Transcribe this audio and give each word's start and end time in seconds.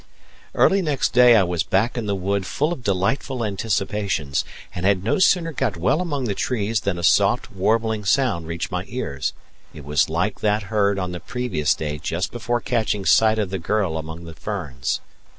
Early 0.55 0.81
next 0.81 1.09
day 1.13 1.35
I 1.35 1.43
was 1.43 1.61
back 1.61 1.95
in 1.95 2.07
the 2.07 2.15
wood 2.15 2.47
full 2.47 2.73
of 2.73 2.83
delightful 2.83 3.45
anticipations, 3.45 4.43
and 4.73 4.83
had 4.83 5.03
no 5.03 5.19
sooner 5.19 5.51
got 5.51 5.77
well 5.77 6.01
among 6.01 6.23
the 6.25 6.33
trees 6.33 6.79
than 6.79 6.97
a 6.97 7.03
soft, 7.03 7.51
warbling 7.53 8.03
sound 8.05 8.47
reached 8.47 8.71
my 8.71 8.83
ears; 8.87 9.33
it 9.75 9.85
was 9.85 10.09
like 10.09 10.39
that 10.39 10.63
heard 10.73 10.97
on 10.97 11.11
the 11.11 11.19
previous 11.19 11.75
day 11.75 11.99
just 11.99 12.31
before 12.31 12.61
catching 12.61 13.05
sight 13.05 13.37
of 13.37 13.51
the 13.51 13.59
girl 13.59 13.95
among 13.95 14.23
the 14.23 14.33
ferns. 14.33 15.01